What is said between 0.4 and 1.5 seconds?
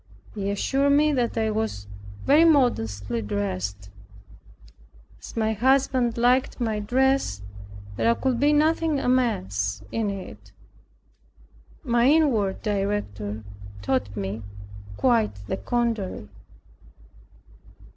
assured me that